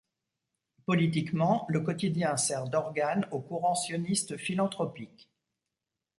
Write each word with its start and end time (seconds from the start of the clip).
Politiquement, 0.87 1.67
le 1.69 1.81
quotidien 1.81 2.35
sert 2.35 2.67
d'organe 2.67 3.27
au 3.29 3.39
courant 3.39 3.75
sioniste 3.75 4.35
philanthropique. 4.35 5.29